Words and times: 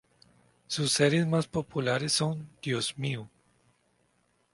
Sus 0.65 0.93
series 0.93 1.27
más 1.27 1.45
populares 1.45 2.11
son 2.11 2.49
"¡Dios 2.63 2.97
mío! 2.97 3.29